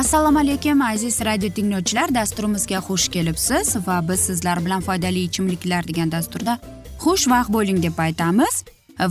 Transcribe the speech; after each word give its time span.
assalomu 0.00 0.38
alaykum 0.38 0.82
aziz 0.82 1.20
radio 1.20 1.50
tinglovchilar. 1.52 2.14
Dasturimizga 2.14 2.78
xush 2.88 3.08
kelibsiz 3.14 3.76
va 3.86 4.08
biz 4.08 4.20
sizlar 4.20 4.64
bilan 4.64 4.80
foydali 4.80 5.24
ichimliklar 5.28 5.88
degan 5.88 6.12
dasturda 6.12 6.54
xushvaqt 7.02 7.52
bo'ling 7.56 7.82
deb 7.82 7.98
aytamiz. 7.98 8.64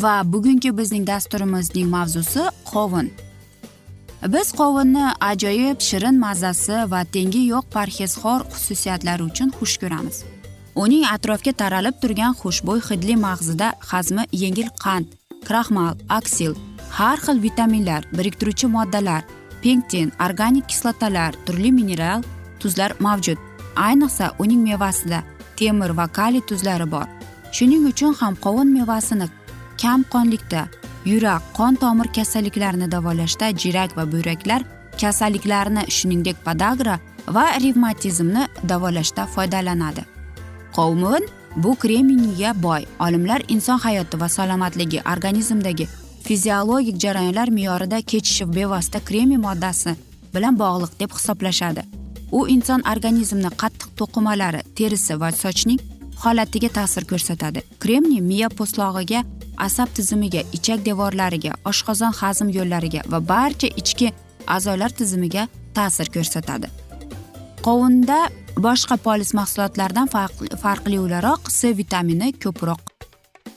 Va 0.03 0.15
bugungi 0.33 0.71
bizning 0.77 1.07
dasturimizning 1.07 1.87
mavzusi 1.95 2.43
qovun. 2.71 3.11
Biz 4.33 4.47
qovunni 4.59 5.05
ajoyib 5.31 5.79
shirin 5.89 6.19
mazasi 6.25 6.77
va 6.91 7.01
tengi 7.15 7.41
yo'q 7.53 7.65
parhezxor 7.75 8.39
xususiyatlari 8.53 9.23
uchun 9.29 9.49
xush 9.59 9.77
ko'ramiz. 9.81 10.17
Uning 10.83 11.03
atrofga 11.15 11.53
taralib 11.61 11.95
turgan 12.01 12.33
xushbo'y 12.41 12.81
hidli 12.89 13.15
mag'zida 13.27 13.67
hazmi 13.91 14.23
yengil 14.43 14.69
qand 14.83 15.05
kraxmal 15.47 15.93
aksil 16.19 16.53
har 16.97 17.17
xil 17.25 17.37
vitaminlar 17.47 18.01
biriktiruvchi 18.17 18.67
moddalar 18.77 19.21
pektin 19.63 20.11
organik 20.25 20.67
kislotalar 20.67 21.33
turli 21.45 21.71
mineral 21.71 22.23
tuzlar 22.59 22.93
mavjud. 22.99 23.37
Ayniqsa 23.75 24.31
uning 24.39 24.63
mevasida 24.63 25.23
temir 25.57 25.97
va 25.97 26.07
kaliy 26.07 26.41
tuzlari 26.41 26.91
bor. 26.91 27.07
Shuning 27.51 27.87
uchun 27.91 28.13
ham 28.19 28.35
qovun 28.35 28.69
mevasini 28.77 29.27
kam 29.81 30.03
qonlikda 30.13 30.67
yurak 31.05 31.41
qon 31.57 31.75
tomir 31.75 32.07
kasalliklarini 32.17 32.91
davolashda 32.91 33.51
jirak 33.61 33.97
va 33.97 34.11
buyraklar 34.11 34.61
kasalliklarini 35.01 35.83
shuningdek 35.97 36.37
podagra 36.45 36.99
va 37.27 37.45
revmatizmni 37.63 38.47
davolashda 38.69 39.25
foydalanadi. 39.35 40.03
Qovun 40.77 41.23
bu 41.55 41.75
kremniyga 41.75 42.53
boy 42.63 42.85
olimlar 42.99 43.41
inson 43.47 43.79
hayoti 43.79 44.19
va 44.21 44.29
salomatligi 44.29 45.01
organizmdagi 45.13 45.87
fiziologik 46.29 46.97
jarayonlar 47.03 47.49
me'yorida 47.57 47.97
kechishi 48.11 48.45
bevosita 48.55 48.99
kremiy 49.07 49.39
moddasi 49.45 49.95
bilan 50.33 50.57
bog'liq 50.61 50.91
deb 50.99 51.11
hisoblashadi. 51.17 51.81
U 52.37 52.39
inson 52.55 52.81
organizmini 52.91 53.49
qattiq 53.61 53.89
to'qimalari 53.99 54.61
terisi 54.77 55.17
va 55.21 55.29
sochning 55.43 55.79
holatiga 56.23 56.69
ta'sir 56.77 57.07
ko'rsatadi. 57.11 57.63
Kremniy 57.83 58.21
miya 58.31 58.49
po'stlog'iga 58.57 59.23
asab 59.67 59.89
tizimiga 59.97 60.41
ichak 60.57 60.85
devorlariga 60.89 61.55
oshqozon 61.71 62.13
hazm 62.19 62.53
yo'llariga 62.57 63.01
va 63.11 63.19
barcha 63.31 63.73
ichki 63.81 64.13
a'zolar 64.55 64.91
tizimiga 64.99 65.47
ta'sir 65.77 66.13
ko'rsatadi. 66.15 66.67
Qovunda 67.65 68.19
boshqa 68.67 68.95
polis 69.07 69.33
mahsulotlaridan 69.39 70.07
farqli 70.63 70.97
o'laroq 71.05 71.41
c 71.57 71.73
vitamini 71.81 72.29
ko'proq 72.43 72.98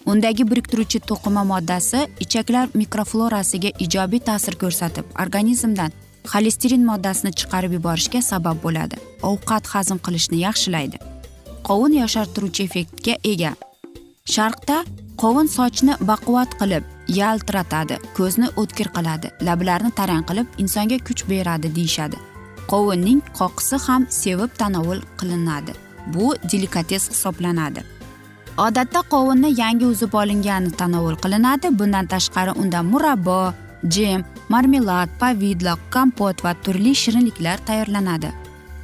undagi 0.07 0.51
biriktiruvchi 0.51 1.01
to'qima 1.11 1.45
moddasi 1.53 2.07
ichaklar 2.25 2.69
mikroflorasiga 2.75 3.71
ijobiy 3.85 4.21
ta'sir 4.29 4.55
ko'rsatib 4.63 5.05
organizmdan 5.25 5.93
xolesterin 6.33 6.85
moddasini 6.91 7.33
chiqarib 7.39 7.73
yuborishga 7.79 8.23
sabab 8.23 8.63
bo'ladi. 8.65 8.97
Ovqat 9.31 9.67
hazm 9.75 9.99
qilishni 10.07 10.39
yaxshilaydi. 10.47 10.99
Qovun 11.69 11.93
yoshartiruvchi 12.03 12.67
effektga 12.69 13.15
ega. 13.33 13.53
Sharqda 14.35 14.79
qovun 15.23 15.49
sochni 15.57 15.95
baquvvat 16.11 16.51
qilib 16.61 16.85
yaltiratadi 17.21 17.97
ko'zni 18.19 18.49
o'tkir 18.63 18.89
qiladi 18.97 19.33
lablarni 19.49 19.91
tarang 20.01 20.25
qilib 20.31 20.61
insonga 20.63 20.99
kuch 21.09 21.23
beradi 21.31 21.75
deyishadi. 21.79 22.19
Qovunning 22.73 23.21
qoqisi 23.39 23.77
ham 23.87 24.07
sevib 24.23 24.51
tanovul 24.61 25.01
qilinadi. 25.21 25.73
Bu 26.15 26.27
delikates 26.53 27.11
hisoblanadi. 27.13 27.81
Odatda 28.59 29.01
qovunni 29.13 29.61
yangi 29.61 29.87
uzib 29.87 30.15
olingani 30.15 30.71
tanovul 30.71 31.17
qilinadi. 31.17 31.71
Bundan 31.79 32.07
tashqari 32.07 32.53
undan 32.63 32.87
murabbo 32.87 33.53
jem 33.89 34.25
marmelad 34.49 35.09
pavidla 35.21 35.77
kompot 35.91 36.45
va 36.45 36.55
turli 36.65 36.95
shirinliklar 36.95 37.59
tayyorlanadi. 37.67 38.31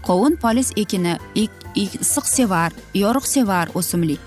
Qovun 0.06 0.36
polis 0.42 0.72
ekini 0.76 1.14
issiqsevar 1.74 2.72
yorug'sevar 2.94 3.68
o'simlik 3.74 4.20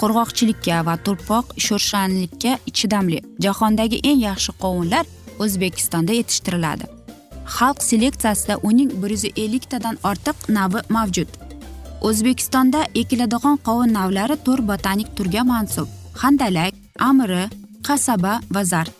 qurg'oqchilikka 0.00 0.78
va 0.86 0.94
tuproq 1.06 1.54
sho'rshanlikka 1.66 2.52
chidamli 2.78 3.20
jahondagi 3.44 3.98
eng 4.10 4.20
yaxshi 4.28 4.52
qovunlar 4.62 5.04
o'zbekistonda 5.42 6.12
yetishtiriladi. 6.18 6.84
Xalq 7.56 7.78
seleksiyasida 7.90 8.56
uning 8.68 8.90
bir 9.02 9.10
yuz 9.14 9.24
elliktadan 9.44 9.96
ortiq 10.10 10.36
navi 10.56 10.80
mavjud. 10.96 11.28
O'zbekistonda 12.08 12.80
ekiladigan 13.00 13.56
qovun 13.66 13.92
navlari 13.98 14.36
to'rt 14.46 14.64
botanik 14.70 15.08
turga 15.16 15.42
mansub. 15.52 15.88
Handalak 16.22 16.72
amiri 17.08 17.44
qasaba 17.88 18.32
va 18.54 18.62
zard 18.72 18.92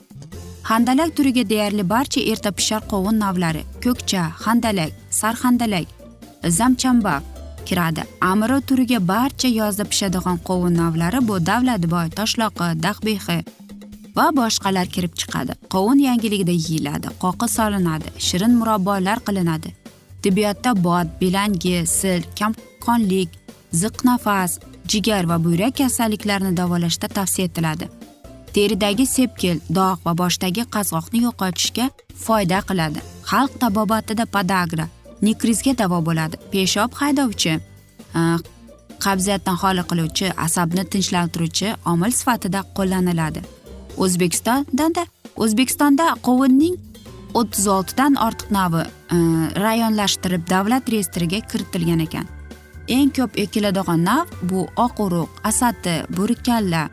handalak 0.71 1.11
turiga 1.17 1.45
deyarli 1.53 1.85
barcha 1.95 2.21
erta 2.33 2.51
pishar 2.59 2.83
qovun 2.93 3.17
navlari 3.25 3.63
ko'kcha 3.85 4.23
handalak 4.45 4.93
sarhandalak 5.21 5.87
zamchambaq 6.59 7.23
kiradi. 7.69 8.03
Amiri 8.31 8.59
turiga 8.69 8.99
barcha 9.13 9.49
yozda 9.61 9.85
pishadigan 9.91 10.39
qovun 10.49 10.75
navlari 10.83 11.21
bu 11.29 11.35
davlatboy 11.51 12.07
toshloqi 12.19 12.69
dahbehi 12.85 13.39
va 14.17 14.27
boshqalar 14.39 14.87
kirib 14.95 15.15
chiqadi. 15.21 15.53
Qovun 15.75 15.99
yangiligida 16.09 16.55
yeyiladi 16.65 17.09
qoqi 17.23 17.47
solinadi 17.57 18.09
shirin 18.27 18.53
murabbolar 18.61 19.19
qilinadi. 19.27 19.71
Tibbiyotda 20.23 20.71
bot 20.87 21.09
belangi 21.21 21.77
sil 21.99 22.23
kam 22.39 22.53
qonlik 22.87 23.31
ziq 23.81 24.05
nafas 24.09 24.59
jigar 24.89 25.25
va 25.31 25.45
buyrak 25.45 25.77
kasalliklarini 25.77 26.57
davolashda 26.57 27.09
tavsiya 27.09 27.47
etiladi. 27.49 27.89
Teridagi 28.55 29.07
sepkil 29.07 29.61
dog' 29.79 30.03
va 30.07 30.13
boshdagi 30.23 30.65
qazg'oqni 30.75 31.23
yo'qotishga 31.27 31.87
foyda 32.25 32.59
qiladi. 32.69 33.01
Xalq 33.31 33.53
tabobatida 33.63 34.27
podagra 34.35 34.87
nekrizga 35.23 35.73
davo 35.79 36.03
bo'ladi. 36.09 36.37
Peshob 36.53 36.93
haydovchi 37.01 37.55
e, 37.57 38.21
qabziyatdan 39.05 39.57
xoli 39.63 39.85
qiluvchi 39.91 40.33
asabni 40.47 40.85
tinchlantiruvchi 40.93 41.75
omil 41.93 42.13
sifatida 42.19 42.65
qo'llaniladi. 42.77 43.41
O'zbekistondada 44.03 45.07
o'zbekistonda 45.43 46.07
qovunning 46.27 46.77
o'ttiz 47.39 47.67
oltidan 47.77 48.21
ortiq 48.27 48.53
navi 48.59 48.85
e, 48.85 49.17
rayonlashtirib 49.65 50.45
davlat 50.55 50.93
reyestriga 50.93 51.41
kiritilgan 51.51 52.07
ekan. 52.09 52.29
Eng 52.89 53.11
ko'p 53.17 53.39
ekiladigan 53.45 54.05
nav 54.05 54.27
bu 54.43 54.67
oq 54.77 55.01
urug' 55.05 55.39
asati 55.45 55.95
bo'rikalla 56.17 56.89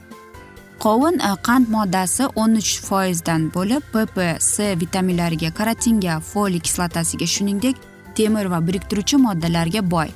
qovun 0.79 1.19
e, 1.19 1.31
qand 1.47 1.69
moddasi 1.75 2.23
o'n 2.41 2.55
uch 2.61 2.71
foizdan 2.87 3.49
bo'lib 3.55 3.83
pp 3.93 4.17
c 4.39 4.75
vitaminlariga 4.81 5.49
karotinga 5.59 6.19
foliy 6.31 6.61
kislotasiga 6.67 7.27
shuningdek 7.33 7.75
temir 8.15 8.45
va 8.51 8.59
biriktiruvchi 8.67 9.17
moddalarga 9.25 9.81
boy. 9.91 10.09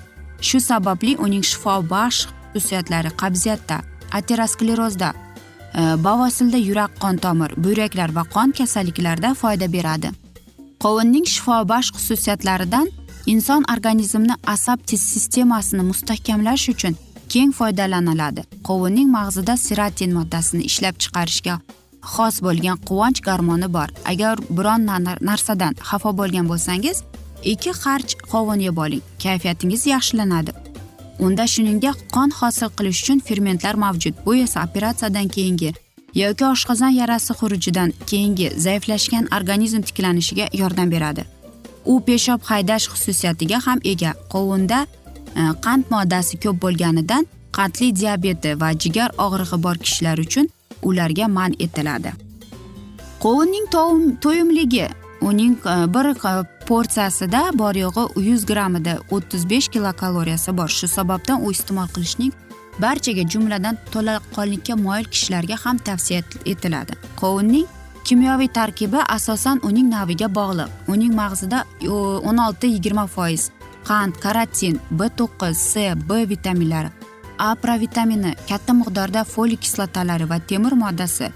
Shu 0.47 0.59
sababli 0.59 1.17
uning 1.25 1.43
shifobaxsh 1.51 2.21
xususiyatlari 2.53 3.11
qabziyatda 3.21 3.77
aterosklerozda 4.19 5.09
e, 5.13 5.81
bavosilda 6.05 6.57
yurak 6.69 6.91
qon 7.03 7.17
tomir 7.17 7.51
buyraklar 7.63 8.15
va 8.15 8.23
qon 8.35 8.51
kasalliklarida 8.59 9.33
foyda 9.41 9.67
beradi. 9.75 10.09
Qovunning 10.83 11.27
shifobaxsh 11.33 11.91
xususiyatlaridan 11.97 12.87
inson 13.25 13.63
organizmni 13.73 14.33
asab 14.47 14.79
sistemasini 14.87 15.81
mustahkamlash 15.81 16.69
uchun 16.69 16.95
keng 17.29 17.51
foydalaniladi. 17.51 18.41
Qovunning 18.63 19.09
mag'zida 19.17 19.57
seratin 19.57 20.11
moddasini 20.13 20.63
ishlab 20.69 20.95
chiqarishga 21.03 21.55
xos 22.13 22.35
bo'lgan 22.45 22.77
quvonch 22.87 23.19
garmoni 23.27 23.73
bor. 23.73 23.89
Agar 24.05 24.35
biron 24.57 24.81
narsadan 25.29 25.73
xafa 25.89 26.11
bo'lgan 26.19 26.45
bo'lsangiz 26.51 26.97
ikki 27.43 27.71
qarch 27.83 28.11
qovun 28.31 28.59
yeb 28.67 28.77
oling. 28.77 29.03
Kayfiyatingiz 29.23 29.85
yaxshilanadi. 29.93 30.51
Unda 31.19 31.47
shuningdek 31.53 31.95
qon 32.15 32.29
hosil 32.39 32.69
qilish 32.77 32.99
uchun 33.03 33.19
fermentlar 33.19 33.75
mavjud. 33.75 34.13
Bu 34.25 34.35
esa 34.35 34.63
operatsiyadan 34.67 35.27
keyingi 35.27 35.73
yoki 36.15 36.45
oshqozon 36.45 36.93
yarasi 37.01 37.33
xurujidan 37.39 37.93
keyingi 38.09 38.47
zaiflashgan 38.65 39.25
organizm 39.37 39.81
tiklanishiga 39.81 40.45
yordam 40.53 40.91
beradi. 40.91 41.25
U 41.85 42.01
peshob 42.01 42.41
haydash 42.44 42.88
xususiyatiga 42.89 43.59
ham 43.65 43.80
ega. 43.83 44.13
Qovunda 44.30 44.85
e, 45.35 45.41
qand 45.65 45.83
moddasi 45.89 46.39
ko'p 46.44 46.62
bo'lganidan 46.62 47.27
qandli 47.57 47.95
diabeti 47.95 48.59
va 48.62 48.69
jigar 48.83 49.09
og'rig'i 49.25 49.63
bor 49.63 49.77
kishilar 49.85 50.18
uchun 50.25 50.50
ularga 50.81 51.27
man 51.27 51.56
etiladi. 51.59 52.13
Qovunning 53.24 53.68
to'yimligi 54.21 54.88
uning 55.21 55.57
e, 55.74 55.75
bir 55.94 56.06
e, 56.13 56.45
porsiyasida 56.68 57.44
bor 57.53 57.75
yo'g'i 57.75 58.25
yuz 58.29 58.45
grammida 58.45 58.97
o'ttiz 59.12 59.50
besh 59.50 59.68
kilokaloriyasi 59.68 60.57
bor. 60.57 60.68
Shu 60.68 60.88
sababdan 60.88 61.45
u 61.45 61.51
iste'mol 61.51 61.88
qilishning 61.95 62.33
barchaga 62.79 63.24
jumladan 63.29 63.77
to'laqonlikka 63.94 64.75
moyil 64.75 65.06
kishilarga 65.13 65.56
ham 65.65 65.77
tavsiya 65.77 66.21
etiladi. 66.45 66.94
Qovunning 67.21 67.68
kimyoviy 68.03 68.50
tarkibi 68.57 69.00
asosan 69.15 69.59
uning 69.63 69.89
naviga 69.89 70.27
bog'liq. 70.27 70.69
Uning 70.88 71.13
mag'zida 71.15 71.63
o'n 72.27 72.38
olti 72.45 72.67
yigirma 72.75 73.05
foiz 73.07 73.51
qand 73.88 74.13
karotin 74.23 74.75
b 74.91 75.09
to'qqiz 75.17 75.57
c 75.71 75.95
b 76.07 76.25
vitaminlari 76.31 76.89
a 77.39 77.55
provitamini 77.55 78.31
katta 78.50 78.73
miqdorda 78.79 79.23
foliy 79.33 79.59
kislotalari 79.63 80.29
va 80.31 80.38
temir 80.50 80.73
moddasi 80.83 81.27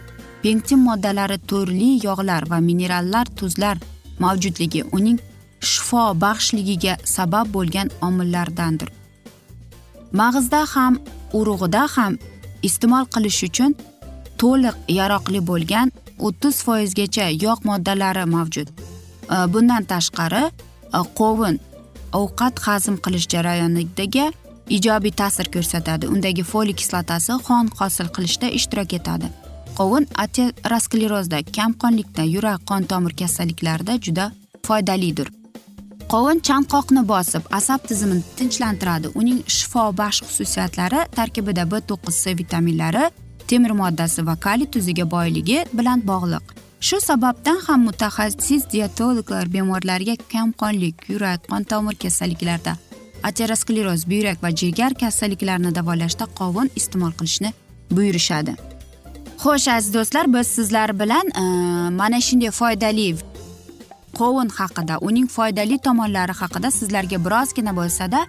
pektin 0.44 0.80
moddalari 0.88 1.38
turli 1.50 1.90
yog'lar 2.08 2.44
va 2.52 2.60
minerallar 2.68 3.26
tuzlar 3.40 3.78
mavjudligi 4.24 4.82
uning 4.98 5.20
shifo 5.72 6.04
baxshligiga 6.24 6.94
sabab 7.16 7.48
bo'lgan 7.56 7.88
omillardandir. 8.08 8.90
Mag'izda 10.20 10.62
ham 10.74 10.94
urug'ida 11.40 11.84
ham 11.96 12.14
iste'mol 12.68 13.06
qilish 13.14 13.42
uchun 13.50 13.72
to'liq 14.42 14.76
yaroqli 15.00 15.40
bo'lgan 15.50 15.92
o'ttiz 16.20 16.64
foizgacha 16.66 17.30
yog' 17.46 17.66
moddalari 17.70 18.26
mavjud. 18.36 18.68
Э, 19.30 19.54
bundan 19.54 19.84
tashqari 19.84 20.44
э, 20.48 20.52
qovun 21.20 21.60
ovqat 22.14 22.60
hazm 22.68 22.96
qilish 23.04 23.28
jarayonidagi 23.34 24.32
ijobiy 24.70 25.12
ta'sir 25.22 25.48
ko'rsatadi. 25.56 26.08
Undagi 26.14 26.44
foliy 26.44 26.76
kislotasi 26.82 27.40
qon 27.48 27.70
hosil 27.80 28.08
qilishda 28.16 28.48
ishtirok 28.60 28.94
etadi. 29.00 29.28
Qovun 29.78 30.08
aterosklerozda 30.24 31.44
kamqonlikda 31.58 32.24
yurak 32.36 32.62
qon 32.70 32.84
tomir 32.92 33.14
kasalliklarida 33.22 34.00
juda 34.06 34.32
foydalidir. 34.68 35.30
Qovun 36.12 36.40
chanqoqni 36.48 37.02
bosib 37.14 37.44
asab 37.60 37.88
tizimini 37.90 38.24
tinchlantiradi. 38.38 39.08
Uning 39.20 39.40
shifobaxsh 39.58 40.24
xususiyatlari 40.28 41.00
tarkibida 41.18 41.64
b 41.72 41.82
to'qqiz 41.90 42.16
c 42.24 42.38
vitaminlari 42.42 43.06
temir 43.52 43.74
moddasi 43.82 44.26
va 44.26 44.36
kaliy 44.46 44.72
tuziga 44.76 45.06
boyligi 45.12 45.60
bilan 45.74 46.00
bog'liq. 46.12 46.46
Shu 46.88 46.98
sababdan 47.02 47.60
ham 47.68 47.86
mutaxassis 47.90 48.64
dietologlar 48.74 49.54
bemorlarga 49.54 50.16
kamqonlik 50.34 51.10
yurak 51.10 51.48
qon 51.50 51.64
tomir 51.64 51.96
kasalliklarida 52.04 52.74
ateroskleroz 53.24 54.10
buyrak 54.10 54.44
va 54.44 54.50
jigar 54.62 54.94
kasalliklarini 54.94 55.76
davolashda 55.76 56.26
qovun 56.40 56.70
iste'mol 56.76 57.14
qilishni 57.20 57.54
buyurishadi. 57.92 58.54
Xo'sh 59.44 59.68
aziz 59.76 59.94
do'stlar 59.94 60.34
biz 60.34 60.48
sizlar 60.48 61.00
bilan 61.00 61.26
e, 61.42 61.44
mana 62.00 62.22
shunday 62.28 62.52
foydali 62.52 63.08
qovun 64.20 64.50
haqida 64.60 64.98
uning 65.08 65.28
foydali 65.38 65.78
tomonlari 65.88 66.34
haqida 66.42 66.72
sizlarga 66.80 67.18
birozgina 67.26 67.74
bo'lsada 67.80 68.20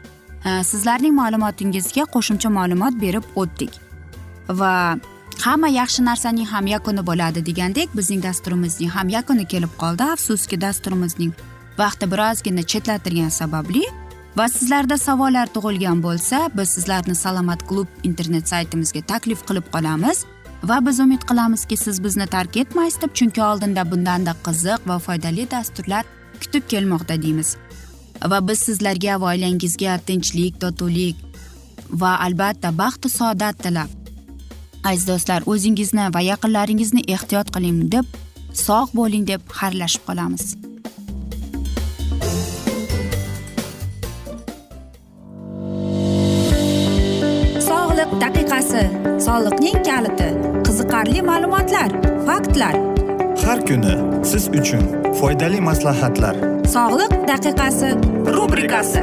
e, 0.48 0.64
sizlarning 0.70 1.14
ma'lumotingizga 1.20 2.04
qo'shimcha 2.14 2.48
ma'lumot 2.58 3.00
berib 3.04 3.24
o'tdik. 3.36 3.87
Va 4.48 4.98
hamma 5.40 5.68
yaxshi 5.68 6.04
narsaning 6.04 6.46
ham 6.52 6.66
yakuni 6.66 7.06
bo'ladi 7.06 7.44
degandek 7.46 7.94
bizning 7.98 8.22
dasturimizning 8.22 8.90
ham 8.90 9.08
yakuni 9.08 9.46
kelib 9.52 9.72
qoldi. 9.82 10.02
Afsuski 10.14 10.60
dasturimizning 10.60 11.32
vaqti 11.78 12.10
birozgina 12.12 12.62
chetlatilgani 12.62 13.30
sababli 13.30 13.84
va 14.38 14.48
sizlarda 14.48 14.98
savollar 14.98 15.46
tug'ilgan 15.54 16.02
bo'lsa 16.02 16.48
biz 16.56 16.68
sizlarni 16.76 17.14
salomat 17.14 17.62
klub 17.68 17.88
internet 18.02 18.48
saytimizga 18.48 19.02
taklif 19.12 19.40
qilib 19.48 19.66
qolamiz 19.74 20.24
va 20.70 20.78
biz 20.86 21.00
umid 21.00 21.22
qilamizki 21.30 21.76
siz 21.76 22.02
bizni 22.04 22.26
tark 22.26 22.56
etmaysiz 22.56 23.00
deb 23.02 23.12
chunki 23.18 23.42
oldinda 23.50 23.90
bundanda 23.90 24.34
qiziq 24.46 24.88
va 24.90 24.98
foydali 25.06 25.50
dasturlar 25.50 26.04
kutib 26.40 26.68
kelmoqda 26.72 27.22
deymiz. 27.22 27.56
Va 28.30 28.38
biz 28.48 28.58
sizlarga 28.68 29.20
va 29.20 29.32
oilangizga 29.32 29.98
tinchlik 30.06 30.60
totuvlik 30.60 31.16
va 31.90 32.16
albatta 32.26 32.78
baxtu 32.78 33.08
saodat 33.08 33.62
tilab 33.62 33.97
aziz 34.84 35.06
do'stlar 35.08 35.42
o'zingizni 35.52 36.06
va 36.14 36.20
yaqinlaringizni 36.30 37.02
ehtiyot 37.14 37.50
qiling 37.54 37.78
deb 37.94 38.06
sog' 38.64 38.94
bo'ling 38.98 39.24
deb 39.30 39.40
xayrlashib 39.58 40.02
qolamiz. 40.08 40.44
Sog'liq 47.68 48.10
daqiqasi 48.24 48.84
soliqning 49.26 49.78
kaliti 49.88 50.28
qiziqarli 50.66 51.20
ma'lumotlar 51.30 51.90
faktlar. 52.28 52.74
Har 53.44 53.60
kuni 53.68 53.94
siz 54.30 54.44
uchun 54.60 54.84
foydali 55.20 55.60
maslahatlar. 55.70 56.34
Sog'liq 56.74 57.12
daqiqasi 57.30 57.90
rubrikasi 58.36 59.02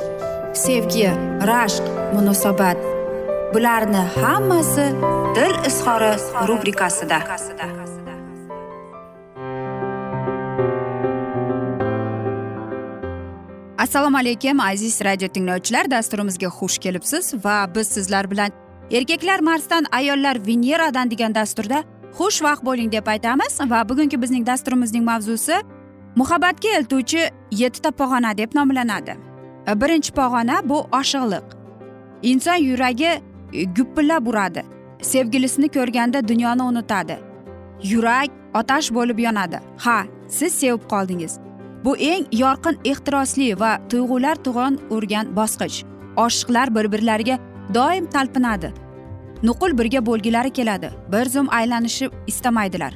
sevgi 0.53 1.07
rashq 1.47 1.83
munosabat. 2.13 2.77
Bularni 3.53 4.03
hammasi 4.21 4.85
dil 5.35 5.55
izhori 5.67 6.11
rubrikasida. 6.47 7.19
Assalomu 13.77 14.17
alaykum 14.17 14.59
aziz 14.59 15.01
radio 15.01 15.27
tinglovchilar. 15.27 15.91
Dasturimizga 15.91 16.47
xush 16.47 16.77
kelibsiz 16.77 17.33
va 17.45 17.75
biz 17.75 17.87
sizlar 17.87 18.31
bilan 18.31 18.51
erkaklar 18.91 19.39
marsdan 19.39 19.85
ayollar 19.91 20.47
veneradan 20.47 21.11
degan 21.11 21.35
dasturda 21.35 21.83
xushvaqt 22.17 22.65
bo'ling 22.65 22.91
deb 22.91 23.07
aytamiz. 23.07 23.59
Va 23.59 23.89
bugungi 23.89 24.21
bizning 24.21 24.47
dasturimizning 24.47 25.03
mavzusi 25.03 25.55
muhabbatga 26.15 26.69
eltuvchi 26.77 27.29
yettita 27.51 27.91
pog'ona 27.91 28.37
deb 28.37 28.55
nomlanadi. 28.55 29.30
E, 29.67 29.81
birinchi 29.81 30.11
pog'ona 30.11 30.61
bu 30.69 30.77
oshiqliq. 30.99 31.43
Inson 32.21 32.55
yuragi 32.55 33.11
e, 33.53 33.63
gupillab 33.63 34.27
uradi. 34.27 34.63
Sevgilisini 35.01 35.69
ko'rganda 35.69 36.27
dunyoni 36.27 36.63
unutadi. 36.63 37.17
Yurak 37.83 38.29
otash 38.53 38.91
bo'lib 38.93 39.19
yonadi. 39.19 39.59
Ha 39.77 40.03
siz 40.27 40.53
sevib 40.53 40.83
qoldingiz. 40.89 41.39
Bu 41.83 41.97
eng 41.97 42.25
yorqin 42.31 42.77
ehtirosli 42.85 43.59
va 43.59 43.71
tuyg'ular 43.89 44.35
tug'on 44.35 44.79
urgan 44.89 45.35
bosqich. 45.35 45.83
Oshiqlar 46.17 46.75
bir 46.75 46.91
birlariga 46.91 47.39
doim 47.73 48.05
talpinadi. 48.05 48.73
Nuqul 49.43 49.77
birga 49.77 50.05
bo'lgilari 50.05 50.51
keladi. 50.53 50.89
Bir 51.11 51.25
zum 51.25 51.47
aylanishib 51.49 52.11
istamaydilar. 52.27 52.93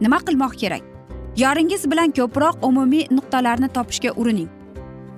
Nima 0.00 0.18
qilmoq 0.18 0.54
kerak? 0.62 0.82
Yoringiz 1.36 1.90
bilan 1.90 2.10
ko'proq 2.10 2.54
umumiy 2.62 3.06
nuqtalarni 3.10 3.68
topishga 3.68 4.10
urining. 4.16 4.48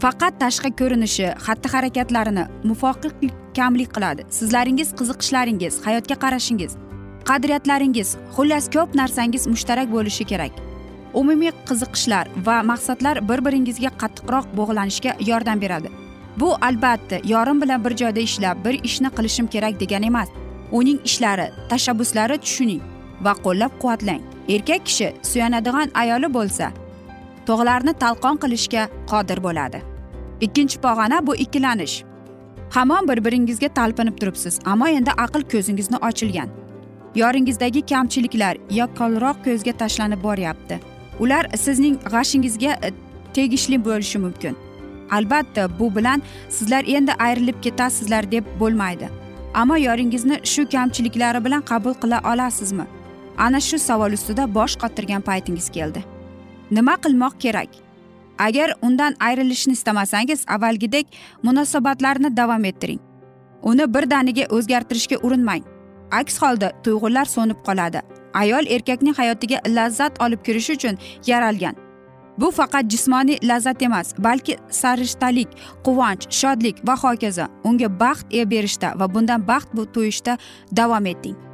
Faqat 0.03 0.35
tashqi 0.43 0.71
ko'rinishi 0.81 1.29
xatti 1.47 1.69
harakatlarini 1.75 2.45
muvofiq 2.69 3.31
kamlik 3.59 3.91
qiladi. 3.97 4.23
Sizlaringiz 4.39 4.89
qiziqishlaringiz 4.99 5.75
hayotga 5.87 6.17
qarashingiz 6.25 6.73
qadriyatlaringiz 7.29 8.09
xullas 8.37 8.65
ko'p 8.75 8.95
narsangiz 9.01 9.47
mushtarak 9.53 9.89
bo'lishi 9.97 10.25
kerak. 10.33 10.53
Umumiy 11.21 11.53
qiziqishlar 11.69 12.27
va 12.47 12.57
maqsadlar 12.71 13.17
bir 13.29 13.41
biringizga 13.47 13.91
qattiqroq 14.03 14.47
bog'lanishga 14.59 15.13
yordam 15.31 15.61
beradi. 15.65 15.89
Bu 16.41 16.49
albatta 16.69 17.17
yorim 17.33 17.63
bilan 17.63 17.85
bir 17.85 17.97
joyda 18.01 18.21
ishlab 18.21 18.65
bir 18.65 18.75
ishni 18.89 19.11
qilishim 19.17 19.47
kerak 19.55 19.81
degani 19.81 20.07
emas. 20.13 20.29
Uning 20.73 20.99
ishlari 21.09 21.47
tashabbuslari 21.71 22.37
tushuning 22.45 22.83
va 23.25 23.33
qo'llab 23.45 23.73
quvvatlang 23.81 24.23
erkak 24.55 24.83
kishi 24.89 25.09
suyanadigan 25.31 25.89
ayoli 26.03 26.29
bo'lsa 26.39 26.67
tog'larni 27.47 27.93
talqon 28.03 28.37
qilishga 28.43 28.89
qodir 29.11 29.43
bo'ladi. 29.47 29.83
Ikkinchi 30.41 30.79
pog'ona 30.85 31.27
bu 31.27 31.37
ikkilanish. 31.37 32.05
Hamon 32.71 33.09
bir 33.09 33.25
biringizga 33.25 33.69
talpinib 33.69 34.19
turibsiz 34.21 34.59
ammo 34.65 34.87
endi 34.87 35.11
aql 35.11 35.43
ko'zingizni 35.53 35.97
ochilgan. 36.09 36.49
Yoringizdagi 37.15 37.83
kamchiliklar 37.93 38.57
yaqqolroq 38.71 39.37
ko'zga 39.45 39.73
tashlanib 39.83 40.23
boryapti. 40.23 40.81
Ular 41.21 41.45
sizning 41.57 41.97
g'ashingizga 42.15 42.73
e, 42.87 42.91
tegishli 43.35 43.85
bo'lishi 43.85 44.19
mumkin. 44.19 44.57
Albatta 45.11 45.79
bu 45.79 45.95
bilan 45.97 46.23
sizlar 46.49 46.85
endi 46.97 47.13
ayrilib 47.13 47.63
ketasizlar 47.63 48.31
deb 48.31 48.45
bo'lmaydi. 48.61 49.09
Ammo 49.55 49.77
yoringizni 49.77 50.41
shu 50.45 50.69
kamchiliklari 50.69 51.45
bilan 51.45 51.63
qabul 51.63 51.95
qila 52.03 52.21
olasizmi? 52.33 52.87
Ana 53.39 53.61
shu 53.61 53.79
savol 53.79 54.13
ustida 54.13 54.55
bosh 54.55 54.77
qotirgan 54.83 55.23
paytingiz 55.23 55.71
keldi. 55.71 56.16
Nima 56.71 56.97
qilmoq 56.97 57.39
kerak? 57.41 57.69
Agar 58.39 58.75
undan 58.83 59.15
ayrilishni 59.21 59.73
istamasangiz 59.73 60.45
avvalgidek 60.49 61.07
munosabatlarni 61.43 62.37
davom 62.37 62.65
ettiring. 62.65 63.01
Uni 63.63 63.95
birdaniga 63.95 64.45
o'zgartirishga 64.51 65.17
urinmang. 65.23 65.65
Aks 66.13 66.39
holda 66.43 66.71
tuyg'ular 66.85 67.25
so'nib 67.25 67.63
qoladi. 67.67 68.03
Ayol 68.35 68.69
erkakning 68.77 69.17
hayotiga 69.17 69.61
lazzat 69.67 70.21
olib 70.23 70.45
kirish 70.45 70.71
uchun 70.71 70.99
yaralgan. 71.27 71.75
Bu 72.39 72.51
faqat 72.51 72.91
jismoniy 72.93 73.39
lazzat 73.43 73.83
emas 73.83 74.13
balki 74.19 74.59
sarishtalik 74.71 75.49
quvonch 75.85 76.29
shodlik 76.31 76.85
va 76.89 76.97
hokazo. 77.03 77.49
Unga 77.65 77.89
baxt 78.01 78.27
e 78.31 78.51
berishda 78.51 78.93
va 79.01 79.15
bundan 79.15 79.49
baxt 79.49 79.69
bu 79.73 79.87
to'yishda 79.95 80.39
davom 80.77 81.07
eting 81.07 81.47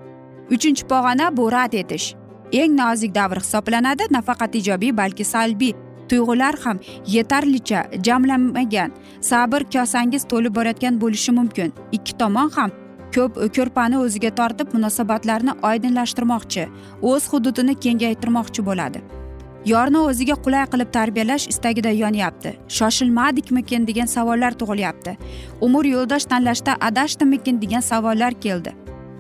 uchinchi 0.53 0.85
pog'ona 0.85 1.37
bu 1.37 1.53
rad 1.53 1.73
etish. 1.73 2.15
Eng 2.53 2.77
nozik 2.77 3.15
davr 3.15 3.41
hisoblanadi 3.45 4.05
nafaqat 4.11 4.55
ijobiy 4.61 4.93
balki 5.01 5.25
salbiy 5.25 5.73
tuyg'ular 6.09 6.55
ham 6.65 6.79
yetarlicha 7.15 7.81
jamlanmagan 8.07 8.93
sabr 9.31 9.65
kosangiz 9.75 10.29
to'lib 10.33 10.55
borayotgan 10.59 11.01
bo'lishi 11.03 11.33
mumkin. 11.39 11.73
Ikki 11.97 12.13
tomon 12.21 12.51
ham 12.57 12.71
ko'p 13.15 13.41
ko'rpani 13.57 13.97
o'ziga 14.05 14.31
tortib 14.41 14.77
munosabatlarni 14.77 15.57
oydinlashtirmoqchi 15.71 16.69
o'z 17.13 17.33
hududini 17.33 17.75
kengaytirmoqchi 17.85 18.67
bo'ladi. 18.69 19.03
Yorni 19.73 19.99
o'ziga 20.11 20.37
qulay 20.45 20.65
qilib 20.73 20.89
tarbiyalash 20.97 21.45
istagida 21.53 21.91
yonyapti. 22.03 22.51
Shoshilmadikmikin 22.77 23.87
degan 23.91 24.09
savollar 24.17 24.59
tug'ilyapti. 24.61 25.17
Umr 25.67 25.85
yo'ldosh 25.95 26.27
tanlashda 26.33 26.77
adashdimikin 26.89 27.61
degan 27.63 27.85
savollar 27.91 28.35
keldi. 28.47 28.73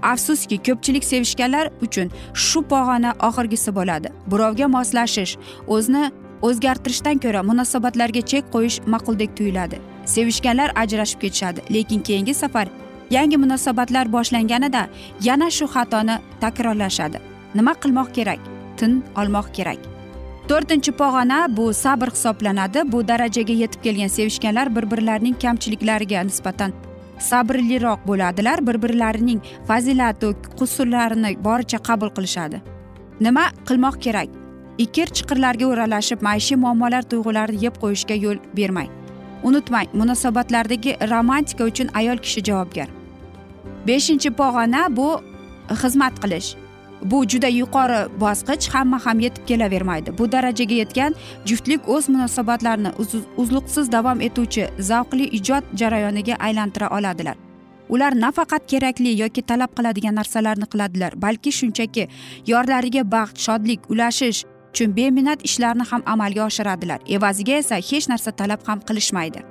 Afsuski 0.02 0.58
ko'pchilik 0.66 1.04
sevishganlar 1.04 1.70
uchun 1.86 2.10
shu 2.34 2.62
pog'ona 2.72 3.14
oxirgisi 3.28 3.70
bo'ladi. 3.78 4.08
Birovga 4.32 4.66
moslashish 4.76 5.36
o'zni 5.66 6.04
o'zgartirishdan 6.48 7.18
ko'ra 7.24 7.42
munosabatlarga 7.50 8.22
chek 8.30 8.44
qo'yish 8.54 8.78
ma'quldek 8.94 9.36
tuyuladi. 9.38 9.76
Sevishganlar 10.14 10.70
ajrashib 10.82 11.20
ketishadi 11.24 11.60
lekin 11.74 12.00
keyingi 12.08 12.34
safar 12.34 12.66
yangi 13.10 13.36
munosabatlar 13.44 14.12
boshlanganida 14.16 14.82
yana 15.28 15.50
shu 15.50 15.66
xatoni 15.74 16.18
takrorlashadi. 16.40 17.18
Nima 17.54 17.74
qilmoq 17.82 18.14
kerak? 18.18 18.40
Tin 18.76 19.02
olmoq 19.16 19.48
kerak. 19.56 19.80
To'rtinchi 20.48 20.92
pog'ona 21.00 21.56
bu 21.56 21.72
sabr 21.74 22.10
hisoblanadi. 22.14 22.92
Bu 22.92 23.08
darajaga 23.08 23.54
yetib 23.62 23.82
kelgan 23.82 24.10
sevishganlar 24.16 24.76
bir 24.76 24.90
birlarining 24.90 25.36
kamchiliklariga 25.44 26.22
nisbatan 26.30 26.72
sabrliroq 27.30 28.06
bo'ladilar 28.06 28.66
bir 28.66 28.76
birlarining 28.82 29.40
fazilatu 29.68 30.34
qusurlarini 30.58 31.32
boricha 31.46 31.78
qabul 31.88 32.10
qilishadi. 32.16 32.62
Nima 33.20 33.44
qilmoq 33.68 33.96
kerak? 34.04 34.28
Ikir 34.84 35.06
chiqirlarga 35.16 35.66
o'ralashib 35.72 36.22
maishiy 36.28 36.56
muammolar 36.64 37.02
tuyg'ularni 37.10 37.64
yeb 37.64 37.74
qo'yishga 37.82 38.16
yo'l 38.24 38.38
bermang. 38.56 38.90
Unutmang 39.48 39.88
munosabatlardagi 40.00 40.96
romantika 41.10 41.64
uchun 41.70 41.88
ayol 42.00 42.18
kishi 42.24 42.42
javobgar. 42.48 42.88
Beshinchi 43.86 44.30
pog'ona 44.40 44.82
bu 44.96 45.08
xizmat 45.82 46.14
qilish. 46.22 46.61
Bu 47.10 47.24
juda 47.28 47.48
yuqori 47.48 48.00
bosqich 48.20 48.68
hamma 48.74 48.98
ham 49.06 49.20
yetib 49.20 49.46
kelavermaydi. 49.46 50.18
Bu 50.18 50.32
darajaga 50.32 50.74
yetgan 50.74 51.14
juftlik 51.46 51.88
o'z 51.88 52.08
munosabatlarini 52.08 52.92
uzluqsiz 53.36 53.92
davom 53.92 54.20
etuvchi 54.20 54.68
zavqli 54.78 55.28
ijod 55.38 55.64
jarayoniga 55.74 56.36
aylantira 56.40 56.90
oladilar. 56.98 57.36
Ular 57.88 58.14
nafaqat 58.20 58.66
kerakli 58.72 59.20
yoki 59.22 59.42
talab 59.42 59.74
qiladigan 59.76 60.14
narsalarni 60.14 60.66
qiladilar 60.72 61.12
balki 61.22 61.52
shunchaki 61.52 62.08
yorlariga 62.46 63.02
baxt 63.14 63.38
shodlik 63.46 63.90
ulashish 63.90 64.44
uchun 64.72 64.96
beminnat 64.96 65.44
ishlarni 65.44 65.84
ham 65.90 66.02
amalga 66.06 66.46
oshiradilar. 66.46 67.00
Evaziga 67.06 67.58
esa 67.62 67.76
hech 67.76 68.08
narsa 68.12 68.32
talab 68.32 68.60
ham 68.66 68.80
qilishmaydi. 68.88 69.42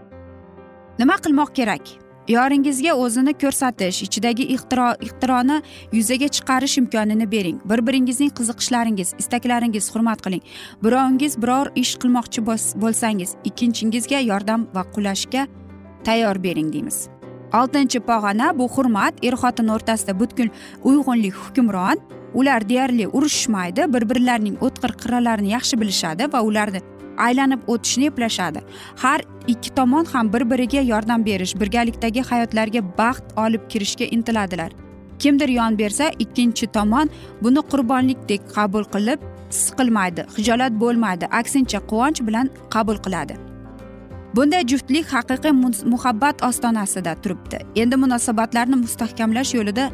Nima 0.99 1.15
qilmoq 1.25 1.53
kerak? 1.59 2.00
Yoringizga 2.27 2.93
o'zini 2.93 3.33
ko'rsatish 3.33 4.01
ichidagi 4.05 4.45
ixtiro 4.55 4.87
ixtironi 5.05 5.61
yuzaga 5.93 6.27
chiqarish 6.35 6.77
imkonini 6.81 7.31
bering. 7.31 7.57
Bir 7.69 7.87
biringizning 7.87 8.31
qiziqishlaringiz 8.39 9.13
istaklaringiz 9.21 9.89
hurmat 9.95 10.21
qiling. 10.25 10.43
Birovingiz 10.83 11.41
biror 11.41 11.71
ish 11.75 11.95
qilmoqchi 12.01 12.45
bo'lsangiz 12.83 13.35
ikkinchingizga 13.49 14.19
yordam 14.19 14.67
va 14.75 14.85
qulashga 14.95 15.47
tayyor 16.03 16.43
bering 16.43 16.73
deymiz. 16.73 17.07
Oltinchi 17.53 17.99
pog'ona 17.99 18.53
bu 18.57 18.69
hurmat 18.69 19.13
er 19.23 19.35
xotin 19.41 19.67
o'rtasida 19.75 20.19
butkul 20.19 20.49
uyg'unlik 20.83 21.35
hukmron. 21.43 21.97
Ular 22.33 22.69
deyarli 22.69 23.07
urushishmaydi 23.07 23.93
bir 23.93 24.09
birlarining 24.09 24.55
o'tkir 24.65 24.91
qirralarini 25.01 25.51
yaxshi 25.57 25.79
bilishadi 25.81 26.33
va 26.33 26.41
ularni 26.41 26.79
aylanib 27.27 27.67
o'tishni 27.73 28.05
eplashadi. 28.11 28.61
Har 29.03 29.19
ikki 29.47 29.75
tomon 29.79 30.05
ham 30.13 30.33
bir 30.33 30.43
biriga 30.51 30.81
yordam 30.91 31.25
berish 31.25 31.55
birgalikdagi 31.61 32.21
hayotlarga 32.29 32.81
baxt 32.97 33.37
olib 33.45 33.69
kirishga 33.69 34.05
intiladilar. 34.17 34.71
Kimdir 35.19 35.49
yon 35.49 35.77
bersa 35.79 36.09
ikkinchi 36.19 36.67
tomon 36.67 37.09
buni 37.43 37.61
qurbonlikdek 37.71 38.41
qabul 38.55 38.83
qilib 38.93 39.19
siqilmaydi 39.61 40.25
hijolat 40.37 40.73
bo'lmaydi 40.83 41.25
aksincha 41.39 41.79
quvonch 41.91 42.21
bilan 42.27 42.49
qabul 42.73 42.97
qiladi. 43.05 43.35
Bunday 44.35 44.63
juftlik 44.71 45.05
haqiqiy 45.15 45.53
muhabbat 45.93 46.43
ostonasida 46.49 47.15
turibdi. 47.23 47.57
Endi 47.75 47.95
munosabatlarni 48.03 48.77
mustahkamlash 48.83 49.51
yo'lida 49.57 49.85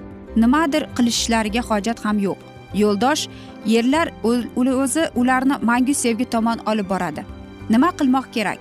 nimadir 0.44 0.84
qilishlariga 0.98 1.62
hojat 1.70 2.06
ham 2.06 2.20
yo'q. 2.28 2.38
Yo'ldosh 2.74 3.28
yerlar 3.66 4.12
o'zi 4.24 5.04
ularni 5.16 5.56
mangu 5.62 5.94
sevgi 5.94 6.26
tomon 6.26 6.60
olib 6.66 6.90
boradi. 6.90 7.26
Nima 7.70 7.92
qilmoq 8.00 8.32
kerak? 8.34 8.60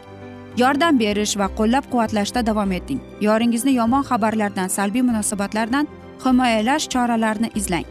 Yordam 0.57 0.99
berish 0.99 1.37
va 1.37 1.51
qo'llab 1.59 1.85
quvvatlashda 1.93 2.47
davom 2.47 2.73
eting. 2.73 3.01
Yoringizni 3.21 3.73
yomon 3.75 4.03
xabarlardan 4.03 4.69
salbiy 4.69 5.03
munosabatlardan 5.03 5.89
himoyalash 6.25 6.89
choralarini 6.89 7.51
izlang. 7.55 7.85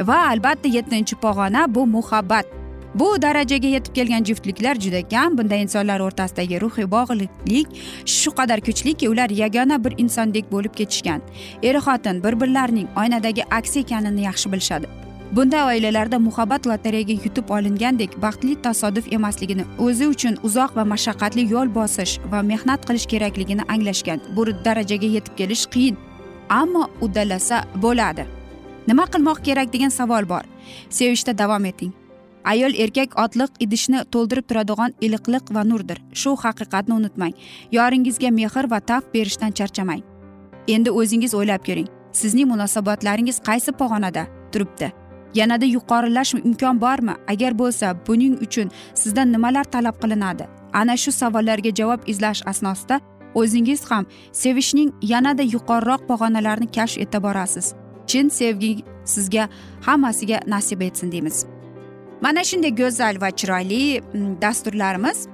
Va 0.00 0.18
albatta 0.30 0.68
yettinchi 0.68 1.16
pog'ona 1.16 1.74
bu 1.74 1.86
muhabbat. 1.86 2.46
Bu 2.94 3.22
darajaga 3.22 3.68
yetib 3.68 3.94
kelgan 3.94 4.24
juftliklar 4.24 4.74
juda 4.80 5.08
kam. 5.08 5.38
Bunday 5.38 5.62
insonlar 5.62 6.00
o'rtasidagi 6.00 6.60
ruhiy 6.60 6.90
bog'liqlik 6.96 7.80
shu 8.04 8.30
qadar 8.38 8.60
kuchliki 8.60 9.08
ular 9.08 9.30
yagona 9.30 9.84
bir 9.84 9.94
insondek 9.98 10.52
bo'lib 10.52 10.74
ketishgan. 10.74 11.20
Er 11.62 11.76
xotin 11.86 12.22
bir 12.24 12.40
birlarining 12.40 12.88
oynadagi 12.96 13.44
aksi 13.50 13.80
ekanini 13.80 14.22
yaxshi 14.28 14.52
bilishadi. 14.52 14.95
Bunday 15.32 15.62
oilalarda 15.62 16.18
muhabbat 16.18 16.66
lotereyaga 16.66 17.12
yutib 17.12 17.50
olingandek 17.50 18.22
baxtli 18.22 18.54
tasodif 18.62 19.12
emasligini 19.12 19.64
o'zi 19.78 20.06
uchun 20.06 20.38
uzoq 20.42 20.76
va 20.76 20.84
mashaqqatli 20.92 21.42
yo'l 21.52 21.74
bosish 21.74 22.18
va 22.32 22.42
mehnat 22.42 22.86
qilish 22.88 23.06
kerakligini 23.12 23.62
anglashgan 23.68 24.20
bu 24.36 24.46
darajaga 24.64 25.06
yetib 25.16 25.36
kelish 25.36 25.66
qiyin. 25.66 25.96
Ammo 26.48 26.90
uddalasa 27.00 27.64
bo'ladi. 27.82 28.26
Nima 28.88 29.04
qilmoq 29.12 29.38
kerak 29.46 29.72
degan 29.72 29.90
savol 29.90 30.28
bor. 30.28 30.44
Sevishda 30.90 31.38
davom 31.38 31.64
eting. 31.64 31.92
Ayol 32.44 32.74
erkak 32.84 33.18
otliq 33.18 33.50
idishni 33.64 34.04
to'ldirib 34.12 34.46
turadigan 34.50 34.94
iliqliq 35.00 35.50
va 35.54 35.64
nurdir. 35.64 35.98
Shu 36.12 36.36
haqiqatni 36.44 36.94
unutmang. 36.94 37.34
Yoringizga 37.72 38.30
mehr 38.30 38.70
va 38.70 38.80
taf 38.80 39.02
berishdan 39.14 39.52
charchamang. 39.52 40.02
Endi 40.68 40.90
o'zingiz 40.90 41.34
o'ylab 41.34 41.66
ko'ring. 41.66 41.88
Sizning 42.12 42.48
munosabatlaringiz 42.52 43.40
qaysi 43.48 43.70
pog'onada 43.80 44.26
turibdi? 44.52 45.05
Yanada 45.38 45.66
yuqorilash 45.76 46.34
imkon 46.34 46.80
bormi? 46.80 47.14
Agar 47.32 47.52
bo'lsa 47.58 47.94
buning 48.06 48.34
uchun 48.46 48.70
sizdan 48.94 49.32
nimalar 49.32 49.64
talab 49.64 49.96
qilinadi? 50.02 50.44
Ana 50.72 50.96
shu 50.96 51.12
savollarga 51.12 51.70
javob 51.80 52.00
izlash 52.12 52.42
asnosida 52.46 53.00
o'zingiz 53.34 53.90
ham 53.90 54.06
sevishning 54.32 54.90
yanada 55.12 55.42
yuqoriroq 55.42 56.02
pog'onalarini 56.08 56.68
kashf 56.76 56.98
eta 57.04 57.22
borasiz. 57.22 57.74
Chin 58.06 58.28
sevgi 58.28 58.72
sizga 59.04 59.48
hammasiga 59.86 60.40
nasib 60.46 60.80
etsin 60.80 61.12
deymiz. 61.12 61.46
Mana 62.20 62.44
shunday 62.44 62.72
go'zal 62.82 63.20
va 63.20 63.30
chiroyli 63.30 64.00
mm, 64.00 64.40
dasturlarimiz. 64.42 65.26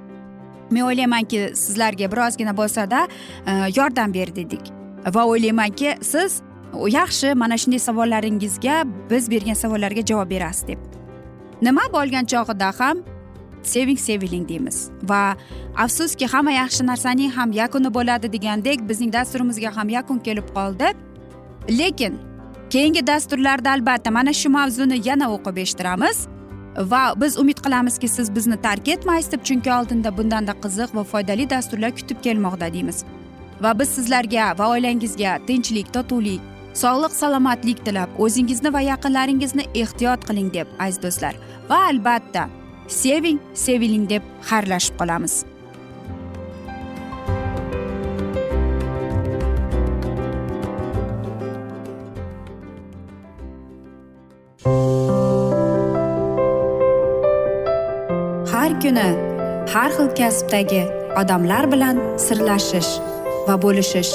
Men 0.71 0.83
o'ylaymanki 0.89 1.41
sizlarga 1.55 2.11
birozgina 2.13 2.57
bo'lsada 2.57 3.07
e, 3.47 3.53
yordam 3.77 4.15
berdi 4.15 4.45
dedik. 4.45 4.73
Va 5.15 5.27
o'ylaymanki 5.27 5.95
siz 6.03 6.41
yaxshi 6.73 7.35
mana 7.35 7.55
shunday 7.55 7.79
savollaringizga 7.79 8.85
biz 9.11 9.31
bergan 9.31 9.55
savollarga 9.55 10.07
javob 10.07 10.31
berasiz 10.31 10.69
deb. 10.69 10.79
Nima 11.63 11.83
bo'lgan 11.93 12.25
chog'ida 12.25 12.73
ham 12.81 12.99
seving 13.63 13.99
seviling 13.99 14.49
deymiz. 14.49 14.91
Va 15.03 15.37
afsuski 15.77 16.27
hamma 16.27 16.53
yaxshi 16.53 16.87
narsaning 16.87 17.31
ham 17.31 17.53
yakuni 17.53 17.95
bo'ladi 17.95 18.33
degandek 18.33 18.89
bizning 18.89 19.13
dasturimizga 19.13 19.77
ham 19.77 19.89
yakun 19.89 20.19
kelib 20.19 20.49
qoldi. 20.57 20.93
Lekin 21.69 22.19
keyingi 22.71 23.07
dasturlarda 23.07 23.71
albatta 23.71 24.11
mana 24.11 24.33
shu 24.33 24.49
mavzuni 24.51 25.09
yana 25.09 25.31
o'qib 25.35 25.57
eshittiramiz 25.65 26.27
va 26.77 27.03
biz 27.17 27.39
umid 27.39 27.59
qilamizki 27.65 28.09
siz 28.09 28.35
bizni 28.37 28.57
tark 28.63 28.89
etmaysiz 28.89 29.33
deb 29.33 29.43
chunki 29.45 29.73
oldinda 29.73 30.17
bundanda 30.19 30.53
qiziq 30.53 30.95
va 30.97 31.05
foydali 31.05 31.51
dasturlar 31.51 31.91
kutib 31.99 32.23
kelmoqda 32.23 32.73
deymiz. 32.75 33.05
Va 33.63 33.79
biz 33.79 33.89
sizlarga 33.89 34.59
va 34.59 34.69
oilangizga 34.75 35.39
tinchlik 35.47 35.93
totuvlik 35.95 36.52
sog'lik 36.81 37.13
salomatlik 37.13 37.85
tilab 37.87 38.19
o'zingizni 38.25 38.73
va 38.73 38.81
yaqinlaringizni 38.89 39.69
ehtiyot 39.83 40.27
qiling 40.29 40.51
deb 40.57 40.69
aziz 40.79 41.03
do'stlar. 41.05 41.35
Va 41.71 41.79
albatta 41.93 42.49
seving 42.89 43.41
seviling 43.65 44.09
deb 44.09 44.23
xayrlashib 44.51 44.97
qolamiz. 45.01 45.45
Har 58.53 58.73
kuni 58.83 59.09
har 59.75 59.91
xil 59.97 60.09
kasbdagi 60.19 60.85
odamlar 61.21 61.67
bilan 61.73 61.97
sirlashish 62.27 62.93
va 63.47 63.55
bo'lishish 63.65 64.15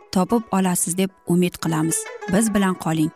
topib 0.15 0.43
olasiz 0.51 0.97
deb 0.97 1.09
umid 1.27 1.55
qilamiz. 1.63 1.97
Biz 2.33 2.53
bilan 2.53 2.75
qoling. 2.85 3.11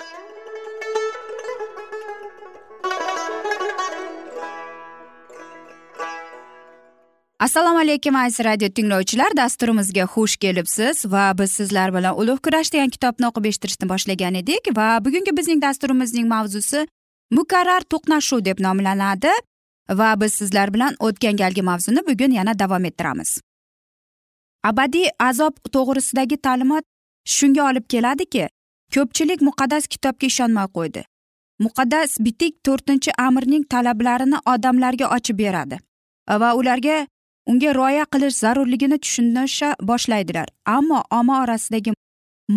Assalomu 7.39 7.79
alaykum 7.79 8.15
aziz 8.15 8.45
radio 8.45 8.69
tinglovchilar. 8.69 9.31
Dasturimizga 9.37 10.05
xush 10.13 10.35
kelibsiz 10.37 11.05
va 11.05 11.33
biz 11.37 11.51
sizlar 11.51 11.93
bilan 11.95 12.17
ulug' 12.21 12.41
kurash 12.45 12.71
degan 12.73 12.89
kitobni 12.89 13.27
o'qib 13.29 13.45
eshittirishni 13.49 13.89
boshlagan 13.89 14.35
edik 14.41 14.71
va 14.77 14.87
bugungi 15.05 15.37
bizning 15.37 15.61
dasturimizning 15.61 16.27
mavzusi 16.27 16.87
mukarrar 17.37 17.83
to'qnashuv 17.93 18.45
deb 18.45 18.63
nomlanadi 18.65 19.33
va 19.99 20.09
biz 20.21 20.33
sizlar 20.33 20.73
bilan 20.73 20.95
o'tgan 20.99 21.35
galgi 21.41 21.61
mavzuni 21.61 22.07
bugun 22.07 22.31
yana 22.39 22.59
davom 22.59 22.85
ettiramiz. 22.85 23.41
Abadiy 24.69 25.07
azob 25.29 25.53
to'g'risidagi 25.73 26.37
ta'limot 26.45 26.85
shunga 27.35 27.63
olib 27.69 27.85
keladiki 27.93 28.45
ko'pchilik 28.93 29.41
muqaddas 29.47 29.87
kitobga 29.93 30.25
ishonmay 30.31 30.67
qo'ydi. 30.77 31.01
Muqaddas 31.65 32.11
bitik 32.25 32.53
to'rtinchi 32.65 33.11
amirning 33.25 33.63
talablarini 33.73 34.37
odamlarga 34.53 35.11
ochib 35.17 35.37
beradi 35.43 35.77
va 36.41 36.49
ularga 36.59 36.97
unga 37.51 37.71
rioya 37.77 38.05
qilish 38.13 38.37
zarurligini 38.43 38.97
tushunisha 39.03 39.69
boshlaydilar. 39.89 40.47
Ammo 40.65 41.03
omma 41.19 41.35
orasidagi 41.43 41.93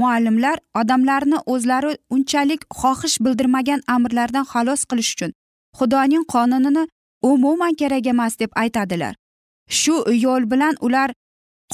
muallimlar 0.00 0.58
odamlarni 0.80 1.38
o'zlari 1.52 1.92
unchalik 2.14 2.62
xohish 2.80 3.16
bildirmagan 3.24 3.80
amirlardan 3.94 4.44
xalos 4.52 4.82
qilish 4.90 5.12
uchun 5.14 5.32
xudoning 5.78 6.24
qonunini 6.34 6.82
umuman 7.30 7.74
kerak 7.80 8.06
emas 8.06 8.38
deb 8.40 8.50
aytadilar. 8.62 9.14
Shu 9.80 9.94
yo'l 10.24 10.50
bilan 10.52 10.74
ular 10.80 11.10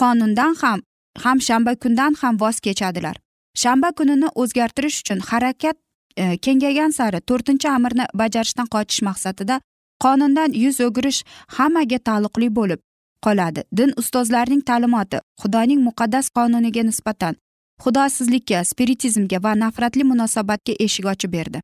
qonundan 0.00 0.54
ham 0.62 0.80
ham 1.24 1.40
shanba 1.40 1.74
kundan 1.82 2.14
ham 2.20 2.40
voz 2.40 2.60
kechadilar. 2.60 3.16
Shanba 3.62 3.92
kunini 3.98 4.28
o'zgartirish 4.34 4.98
uchun 5.02 5.20
harakat 5.28 5.76
e, 6.16 6.36
kengaygan 6.36 6.90
sari 6.90 7.20
to'rtinchi 7.28 7.68
amirni 7.68 8.04
bajarishdan 8.14 8.66
qochish 8.74 9.02
maqsadida 9.08 9.60
qonundan 10.04 10.50
yuz 10.64 10.80
o'girish 10.86 11.20
hammaga 11.56 11.98
taalluqli 12.08 12.48
bo'lib 12.58 12.80
qoladi. 13.26 13.60
Din 13.78 13.90
ustozlarining 14.00 14.62
ta'limoti 14.70 15.18
xudoning 15.42 15.80
muqaddas 15.88 16.26
qonuniga 16.36 16.82
nisbatan 16.90 17.34
xudosizlikka 17.82 18.64
spiritizmga 18.70 19.38
va 19.44 19.52
nafratli 19.62 20.04
munosabatga 20.10 20.74
eshik 20.86 21.06
ochib 21.12 21.32
berdi. 21.36 21.60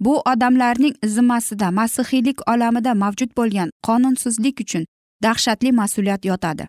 Bu 0.00 0.14
odamlarning 0.32 0.94
zimmasida 1.14 1.70
masihiylik 1.70 2.38
olamida 2.52 2.94
mavjud 2.94 3.30
bo'lgan 3.38 3.68
qonunsizlik 3.86 4.60
uchun 4.64 4.84
dahshatli 5.22 5.70
mas'uliyat 5.80 6.24
yotadi. 6.30 6.64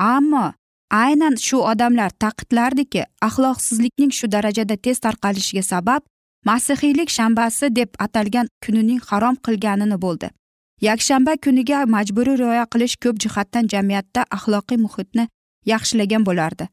Ammo 0.00 0.52
aynan 0.90 1.36
shu 1.46 1.58
odamlar 1.72 2.10
ta'kidlardiki 2.22 3.02
axloqsizlikning 3.28 4.12
shu 4.18 4.26
darajada 4.34 4.76
tez 4.76 4.98
tarqalishiga 5.06 5.62
sabab 5.62 6.02
masihiylik 6.48 7.10
shanbasi 7.16 7.66
deb 7.76 7.90
atalgan 7.98 8.46
kunining 8.64 9.00
harom 9.08 9.36
qilganini 9.46 9.98
bo'ldi. 10.04 10.30
Yakshanba 10.80 11.32
kuniga 11.44 11.84
majburiy 11.94 12.36
rioya 12.40 12.64
qilish 12.72 12.96
ko'p 13.02 13.16
jihatdan 13.22 13.68
jamiyatda 13.72 14.24
axloqiy 14.36 14.78
muhitni 14.84 15.28
yaxshilagan 15.72 16.24
bo'lardi. 16.28 16.64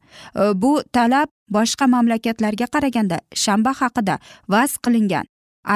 Bu 0.62 0.72
talab 0.92 1.28
boshqa 1.56 1.86
mamlakatlarga 1.94 2.66
qaraganda 2.74 3.18
shanba 3.44 3.72
haqida 3.80 4.14
vaz 4.48 4.76
qilingan. 4.84 5.24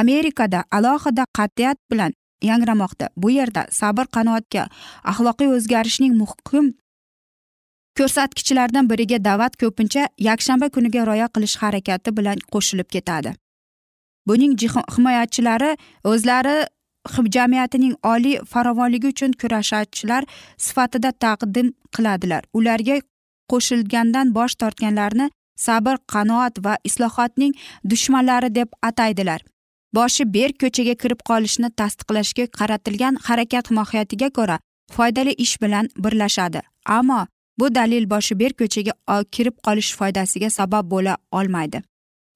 Amerikada 0.00 0.64
alohida 0.76 1.24
qat'iyat 1.38 1.78
bilan 1.90 2.12
yangramoqda. 2.50 3.06
Bu 3.16 3.30
yerda 3.30 3.66
sabr 3.70 4.06
qanoatga 4.16 4.62
axloqiy 5.10 5.48
o'zgarishning 5.56 6.14
muhim 6.22 6.66
ko'rsatkichlardan 7.98 8.88
biriga 8.90 9.18
da'vat 9.24 9.57
ko'pincha 9.62 10.09
yakshanba 10.28 10.68
kuniga 10.74 11.07
rioya 11.07 11.28
qilish 11.35 11.57
harakati 11.62 12.16
bilan 12.18 12.38
qo'shilib 12.52 12.88
ketadi. 12.94 13.35
Buning 14.28 14.55
himoyachilari 14.96 15.76
o'zlari 16.05 16.57
jamiyatining 17.37 17.94
oliy 18.02 18.38
farovonligi 18.52 19.09
uchun 19.14 19.33
kurashchilar 19.33 20.24
sifatida 20.59 21.12
taqdim 21.12 21.72
qiladilar. 21.96 22.42
Ularga 22.55 23.00
qo'shilgandan 23.52 24.35
bosh 24.35 24.55
tortganlarni 24.55 25.31
sabr 25.57 25.96
qanoat 26.12 26.64
va 26.64 26.76
islohotning 26.85 27.52
dushmanlari 27.90 28.55
deb 28.55 28.68
ataydilar. 28.83 29.40
Boshi 29.94 30.24
berk 30.35 30.57
ko'chaga 30.62 30.94
kirib 31.02 31.20
qolishni 31.28 31.68
tasdiqlashga 31.81 32.46
qaratilgan 32.59 33.18
harakat 33.26 33.70
mohiyatiga 33.78 34.28
ko'ra 34.38 34.57
foydali 34.94 35.33
ish 35.44 35.57
bilan 35.62 35.88
birlashadi. 36.05 36.61
Ammo 36.87 37.26
bu 37.58 37.74
dalil 37.74 38.10
boshi 38.10 38.38
berk 38.38 38.58
ko'chaga 38.58 38.92
kirib 39.34 39.56
qolish 39.66 39.90
foydasiga 39.98 40.50
sabab 40.50 40.90
bo'la 40.90 41.16
olmaydi. 41.32 41.82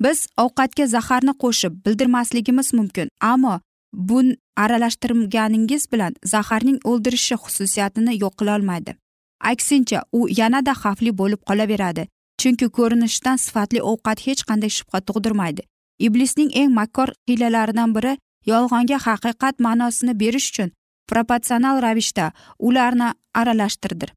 Biz 0.03 0.19
ovqatga 0.45 0.87
zaharni 0.87 1.33
qo'shib 1.43 1.73
bildirmasligimiz 1.87 2.73
mumkin 2.79 3.09
ammo 3.21 3.61
bun 3.93 4.37
aralashtirganingiz 4.57 5.93
bilan 5.93 6.13
zaharning 6.25 6.79
o'ldirishi 6.85 7.35
xususiyatini 7.35 8.13
yo'q 8.23 8.35
qilolmaydi 8.41 8.97
aksincha 9.41 10.03
u 10.13 10.27
yanada 10.41 10.73
xavfli 10.83 11.13
bo'lib 11.21 11.41
qolaveradi 11.49 12.07
chunki 12.41 12.67
ko'rinishidan 12.79 13.37
sifatli 13.45 13.81
ovqat 13.91 14.19
hech 14.27 14.43
qanday 14.49 14.71
shubha 14.79 15.01
tug'dirmaydi. 15.09 15.63
Iblisning 16.07 16.51
eng 16.61 16.73
makkor 16.79 17.09
hiylalaridan 17.29 17.95
biri 17.97 18.13
yolg'onga 18.53 18.99
haqiqat 19.07 19.55
ma'nosini 19.67 20.15
berish 20.23 20.49
uchun 20.51 20.73
proporsional 21.11 21.77
ravishda 21.87 22.27
ularni 22.59 23.09
aralashtirdir. 23.41 24.11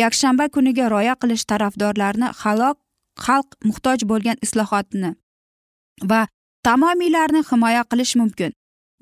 Yakshanba 0.00 0.48
kuniga 0.54 0.88
rioya 0.92 1.14
qilish 1.22 1.44
tarafdorlarini 1.50 2.28
halok 2.42 2.76
xalq 3.24 3.48
muhtoj 3.68 4.00
bo'lgan 4.10 4.36
islohotni 4.46 5.10
va 6.10 6.26
tamomiylarni 6.66 7.42
himoya 7.50 7.82
qilish 7.90 8.16
mumkin. 8.20 8.52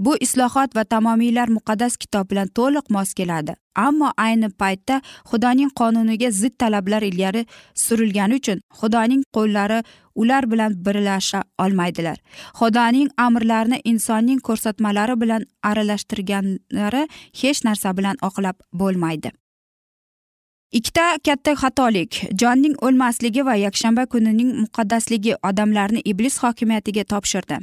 Bu 0.05 0.17
islohot 0.25 0.77
va 0.77 0.85
tamomiylar 0.85 1.49
muqaddas 1.57 1.97
kitob 2.03 2.31
bilan 2.31 2.49
to'liq 2.59 2.87
mos 2.95 3.11
keladi 3.19 3.55
ammo 3.87 4.09
ayni 4.27 4.49
paytda 4.61 4.97
xudoning 5.31 5.71
qonuniga 5.81 6.31
zid 6.41 6.55
talablar 6.63 7.03
ilgari 7.09 7.43
surilgani 7.85 8.39
uchun 8.41 8.63
xudoning 8.81 9.23
qo'llari 9.37 9.83
ular 10.23 10.45
bilan 10.53 10.73
birlasha 10.87 11.41
olmaydilar. 11.65 12.17
Xudoning 12.61 13.09
amrlarini 13.27 13.79
insonning 13.93 14.41
ko'rsatmalari 14.49 15.21
bilan 15.23 15.43
aralashtirganlari 15.71 17.03
hech 17.41 17.61
narsa 17.69 17.97
bilan 17.99 18.17
oqlab 18.29 18.57
bo'lmaydi. 18.81 19.31
Ikkita 20.73 21.19
katta 21.25 21.55
xatolik. 21.63 22.21
Jonning 22.41 22.77
o'lmasligi 22.87 23.45
va 23.47 23.55
yakshanba 23.55 24.07
kunining 24.07 24.51
muqaddasligi 24.63 25.35
odamlarni 25.49 26.01
iblis 26.05 26.39
hokimiyatiga 26.43 27.05
topshirdi. 27.05 27.59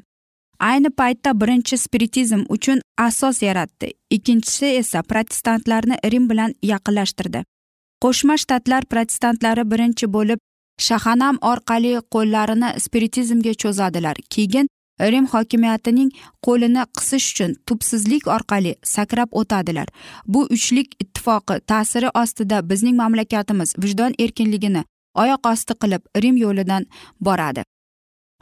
Ayni 0.59 0.89
paytda 0.89 1.33
birinchi 1.41 1.77
spiritizm 1.77 2.41
uchun 2.49 2.81
asos 2.97 3.41
yaratdi 3.41 3.91
ikkinchisi 4.09 4.65
esa 4.81 5.03
protestantlarni 5.03 5.95
rim 6.11 6.29
bilan 6.29 6.55
yaqinlashtirdi. 6.71 7.43
Qo'shma 8.03 8.37
shtatlar 8.43 8.85
protestantlari 8.91 9.63
birinchi 9.71 10.09
bo'lib 10.15 10.39
shahanam 10.87 11.37
orqali 11.51 11.93
qo'llarini 12.13 12.69
spiritizmga 12.85 13.53
cho'zadilar. 13.63 14.17
Keyin 14.33 14.67
rim 14.99 15.27
hokimiyatining 15.33 16.11
qo'lini 16.45 16.83
qisish 16.97 17.27
uchun 17.31 17.55
tubsizlik 17.67 18.27
orqali 18.27 18.75
sakrab 18.83 19.29
o'tadilar. 19.31 19.87
Bu 20.27 20.47
uchlik 20.55 20.95
ittifoqi 21.03 21.59
ta'siri 21.71 22.09
ostida 22.21 22.69
bizning 22.69 22.95
mamlakatimiz 23.01 23.73
vijdon 23.83 24.13
erkinligini 24.19 24.83
oyoq 25.15 25.49
osti 25.53 25.73
qilib 25.81 26.03
rim 26.23 26.37
yo'lidan 26.37 26.85
boradi. 27.21 27.63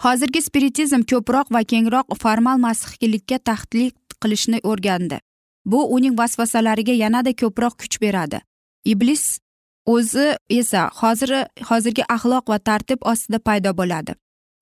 Hozirgi 0.03 0.41
spiritizm 0.41 1.01
ko'proq 1.11 1.53
va 1.55 1.61
kengroq 1.71 2.17
formal 2.23 2.57
masihiylikka 2.67 3.37
tahdid 3.49 3.95
qilishni 4.21 4.59
o'rgandi. 4.63 5.19
Bu 5.65 5.79
uning 5.95 6.17
vasvasalariga 6.19 6.93
yanada 7.03 7.31
ko'proq 7.41 7.73
kuch 7.81 8.01
beradi. 8.01 8.41
Iblis 8.85 9.39
o'zi 9.85 10.27
esa 10.49 10.89
hozir 11.01 11.31
hozirgi 11.69 12.03
axloq 12.15 12.49
va 12.51 12.59
tartib 12.59 12.99
ostida 13.11 13.39
paydo 13.39 13.73
bo'ladi. 13.79 14.15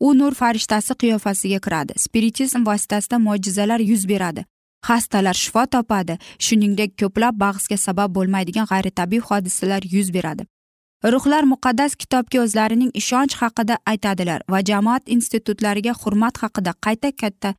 U 0.07 0.13
nur 0.19 0.33
farishtasi 0.41 0.93
qiyofasiga 1.01 1.59
kiradi. 1.65 1.93
Spiritizm 2.05 2.61
vositasida 2.69 3.17
mo'jizalar 3.27 3.79
yuz 3.91 4.03
beradi. 4.11 4.41
Xastalar 4.87 5.35
shifo 5.43 5.63
topadi. 5.73 6.17
Shuningdek 6.45 6.91
ko'plab 7.01 7.35
bahsga 7.43 7.77
sabab 7.85 8.09
bo'lmaydigan 8.17 8.65
g'ayritabiiy 8.71 9.23
hodisalar 9.29 9.81
yuz 9.95 10.09
beradi. 10.15 10.43
Ruhlar 11.13 11.43
muqaddas 11.53 11.95
kitobga 12.01 12.37
o'zlarining 12.45 12.91
ishonch 13.01 13.33
haqida 13.41 13.75
aytadilar 13.91 14.39
va 14.51 14.59
jamoat 14.69 15.03
institutlariga 15.15 15.93
hurmat 16.01 16.35
haqida 16.43 16.71
qayta 16.85 17.09
qayta 17.21 17.49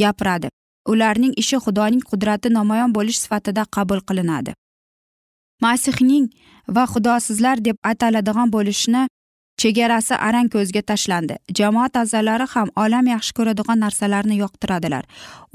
gapiradi. 0.00 0.48
Ularning 0.92 1.34
ishi 1.42 1.56
xudoning 1.64 2.02
qudrati 2.10 2.48
namoyon 2.58 2.90
bo'lish 2.96 3.18
sifatida 3.24 3.62
qabul 3.76 4.00
qilinadi. 4.08 4.52
Masihning 5.64 6.26
va 6.76 6.84
xudosizlar 6.92 7.56
deb 7.66 7.76
ataladigan 7.92 8.48
bo'lishni 8.56 9.02
chegarasi 9.60 10.14
arang 10.28 10.48
ko'zga 10.54 10.82
tashlandi. 10.90 11.34
Jamoat 11.58 11.96
a'zolari 12.02 12.46
ham 12.54 12.68
olam 12.84 13.06
yaxshi 13.14 13.32
ko'radigan 13.38 13.78
narsalarni 13.84 14.36
yoqtiradilar. 14.44 15.04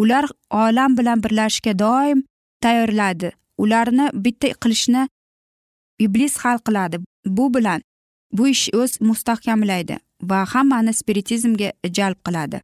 Ular 0.02 0.26
olam 0.64 0.98
bilan 0.98 1.24
birlashishga 1.24 1.74
doim 1.84 2.24
tayyorladi 2.64 3.32
ularni 3.58 4.10
bitta 4.14 4.48
qilishni 4.64 5.08
iblis 6.00 6.38
hal 6.38 6.58
qiladi. 6.68 6.98
Bu 7.26 7.54
bilan 7.54 7.82
bu 8.32 8.48
ish 8.48 8.70
o'z 8.74 9.02
mustahkamlaydi 9.02 9.98
va 10.30 10.46
hammani 10.54 10.94
spiritizmga 10.94 11.72
jalb 11.98 12.20
qiladi. 12.28 12.62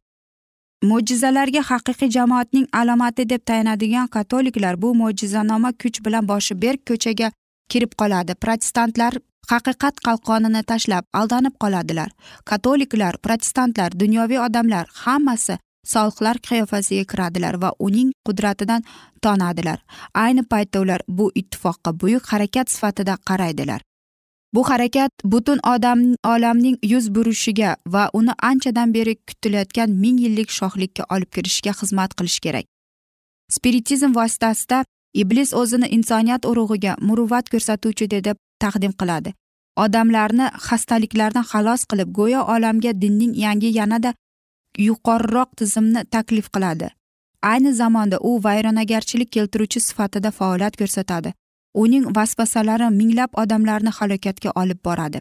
Mo'jizalarga 0.90 1.62
haqiqiy 1.70 2.10
jamoatning 2.10 2.66
alomati 2.80 3.28
deb 3.30 3.42
tayanadigan 3.46 4.06
katoliklar 4.06 4.82
bu 4.82 4.94
mo'jizanoma 4.94 5.70
kuch 5.82 5.98
bilan 6.04 6.28
boshi 6.28 6.54
berk 6.62 6.80
ko'chaga 6.90 7.28
kirib 7.68 7.92
qoladi. 8.00 8.34
Protestantlar 8.34 9.12
haqiqat 9.50 10.00
qalqonini 10.06 10.62
tashlab 10.70 11.04
aldanib 11.20 11.54
qoladilar. 11.62 12.10
Katoliklar 12.44 13.18
protestantlar 13.24 13.90
dunyoviy 14.02 14.40
odamlar 14.46 14.86
hammasi 15.04 15.58
solihlar 15.92 16.36
qiyofasiga 16.48 17.04
kiradilar 17.12 17.54
va 17.62 17.70
uning 17.78 18.12
qudratidan 18.26 18.82
tonadilar. 19.22 19.78
Ayni 20.14 20.42
paytda 20.42 20.80
ular 20.80 21.00
bu 21.08 21.30
ittifoqqa 21.34 22.00
buyuk 22.00 22.24
harakat 22.32 22.70
sifatida 22.70 23.16
qaraydilar. 23.28 23.80
Bu 24.54 24.68
harakat 24.68 25.12
butun 25.24 25.58
odam 25.74 26.00
olamning 26.24 26.76
yuz 26.82 27.14
burishiga 27.14 27.76
va 27.86 28.10
uni 28.12 28.32
anchadan 28.42 28.94
beri 28.94 29.14
kutilayotgan 29.28 29.90
ming 30.02 30.18
yillik 30.24 30.50
shohlikka 30.58 31.02
olib 31.14 31.30
kirishga 31.34 31.72
xizmat 31.80 32.14
qilishi 32.18 32.40
kerak. 32.46 32.66
Spiritizm 33.50 34.14
vositasida 34.14 34.84
iblis 35.14 35.54
o'zini 35.54 35.88
insoniyat 35.96 36.46
urug'iga 36.50 36.96
muruvvat 37.00 37.48
ko'rsatuvchi 37.52 38.10
deb 38.10 38.36
taqdim 38.62 38.92
qiladi. 39.00 39.34
Odamlarni 39.84 40.46
xastaliklardan 40.66 41.44
xalos 41.52 41.82
qilib 41.90 42.08
go'yo 42.18 42.40
olamga 42.54 42.92
dinning 43.02 43.32
yangi 43.44 43.70
yanada 43.78 44.14
yuqoriroq 44.88 45.50
tizimni 45.58 46.04
taklif 46.14 46.48
qiladi. 46.54 46.88
Ayni 47.42 47.72
zamonda 47.72 48.18
u 48.20 48.30
vayronagarchilik 48.44 49.30
keltiruvchi 49.36 49.80
sifatida 49.80 50.30
faoliyat 50.30 50.76
ko'rsatadi. 50.80 51.32
Uning 51.74 52.04
vasvasalari 52.16 52.88
minglab 53.00 53.30
odamlarni 53.42 53.90
halokatga 53.98 54.50
olib 54.62 54.80
boradi. 54.84 55.20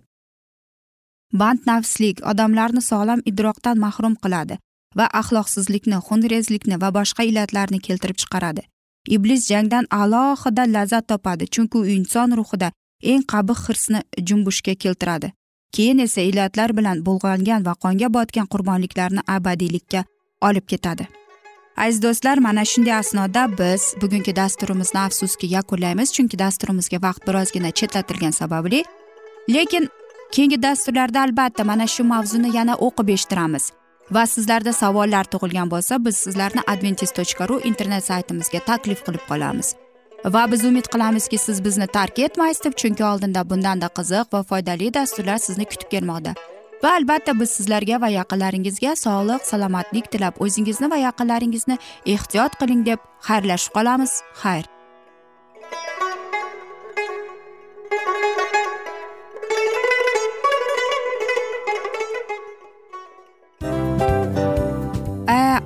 Bandnafslik 1.34 2.18
odamlarni 2.32 2.82
sog'lom 2.92 3.22
idroqdan 3.32 3.78
mahrum 3.86 4.16
qiladi 4.24 4.58
va 4.98 5.06
axloqsizlikni 5.22 5.98
xunrezlikni 6.08 6.82
va 6.84 6.90
boshqa 6.98 7.24
illatlarni 7.30 7.80
keltirib 7.88 8.18
chiqaradi. 8.22 8.62
Iblis 9.08 9.50
jangdan 9.50 9.86
alohida 9.92 10.64
lazzat 10.74 11.08
topadi 11.08 11.48
chunki 11.48 11.78
u 11.78 11.86
inson 11.86 12.32
ruhida 12.40 12.72
eng 13.04 13.24
qabih 13.24 13.60
hirsni 13.68 14.02
jumbushga 14.28 14.76
keltiradi. 14.76 15.32
Keyin 15.72 16.00
esa 16.00 16.22
illatlar 16.22 16.78
bilan 16.78 17.06
bulg'angan 17.06 17.66
va 17.66 17.74
qonga 17.84 18.14
botgan 18.14 18.48
qurbonliklarni 18.54 19.22
abadiylikka 19.28 20.04
olib 20.42 20.66
ketadi. 20.68 21.08
Aziz 21.78 22.02
do'stlar 22.04 22.38
mana 22.38 22.66
shunday 22.66 22.94
asnoda 22.94 23.44
biz 23.60 23.96
bugungi 24.02 24.36
dasturimizni 24.36 25.00
afsuski 25.00 25.48
yakunlaymiz 25.48 26.14
chunki 26.14 26.40
dasturimizga 26.40 26.98
vaqt 27.02 27.28
birozgina 27.28 27.72
chetlatilgani 27.72 28.34
sababli. 28.34 28.84
Lekin 29.50 29.90
keyingi 30.32 30.64
dasturlarda 30.64 31.22
albatta 31.22 31.64
mana 31.64 31.88
shu 31.88 32.04
mavzuni 32.04 32.58
yana 32.58 32.76
o'qib 32.76 33.10
eshittiramiz. 33.16 33.72
Va 34.16 34.26
sizlarda 34.28 34.74
savollar 34.74 35.26
tug'ilgan 35.34 35.72
bo'lsa 35.74 36.00
biz 36.06 36.18
sizlarni 36.26 36.62
adventis 36.74 37.12
tochka 37.18 37.48
ru 37.50 37.60
internet 37.70 38.04
saytimizga 38.06 38.60
taklif 38.70 39.06
qilib 39.06 39.24
qolamiz. 39.30 39.76
Va 40.36 40.44
biz 40.52 40.66
umid 40.66 40.88
qilamizki 40.94 41.38
siz 41.38 41.64
bizni 41.66 41.88
tark 41.88 42.20
etmaysiz 42.20 42.64
deb 42.66 42.76
chunki 42.82 43.04
oldinda 43.12 43.50
bundanda 43.50 43.88
qiziq 44.00 44.34
va 44.34 44.44
foydali 44.50 44.94
dasturlar 44.94 45.38
sizni 45.48 45.66
kutib 45.72 45.90
kelmoqda. 45.94 46.36
Va 46.84 46.92
albatta 46.98 47.40
biz 47.40 47.50
sizlarga 47.58 48.02
va 48.02 48.10
yaqinlaringizga 48.20 48.96
sog'lik 49.06 49.48
salomatlik 49.52 50.12
tilab 50.12 50.44
o'zingizni 50.46 50.92
va 50.94 51.02
yaqinlaringizni 51.08 51.78
ehtiyot 52.16 52.60
qiling 52.62 52.86
deb 52.92 53.10
xayrlashib 53.28 53.74
qolamiz. 53.78 54.22
Xayr. 54.44 54.66